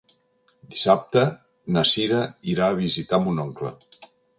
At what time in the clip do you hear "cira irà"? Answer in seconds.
1.93-2.71